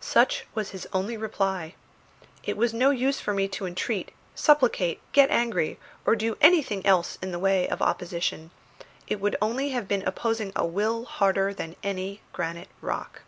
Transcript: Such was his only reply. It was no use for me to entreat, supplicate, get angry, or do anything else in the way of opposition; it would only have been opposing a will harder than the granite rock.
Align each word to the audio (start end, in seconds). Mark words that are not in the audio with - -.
Such 0.00 0.44
was 0.56 0.70
his 0.70 0.88
only 0.92 1.16
reply. 1.16 1.76
It 2.42 2.56
was 2.56 2.74
no 2.74 2.90
use 2.90 3.20
for 3.20 3.32
me 3.32 3.46
to 3.46 3.64
entreat, 3.64 4.10
supplicate, 4.34 5.00
get 5.12 5.30
angry, 5.30 5.78
or 6.04 6.16
do 6.16 6.36
anything 6.40 6.84
else 6.84 7.16
in 7.22 7.30
the 7.30 7.38
way 7.38 7.68
of 7.68 7.80
opposition; 7.80 8.50
it 9.06 9.20
would 9.20 9.36
only 9.40 9.68
have 9.70 9.86
been 9.86 10.02
opposing 10.02 10.50
a 10.56 10.66
will 10.66 11.04
harder 11.04 11.54
than 11.54 11.76
the 11.80 12.18
granite 12.32 12.70
rock. 12.80 13.22